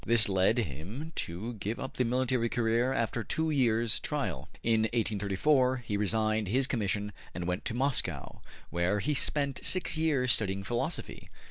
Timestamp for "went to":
7.45-7.75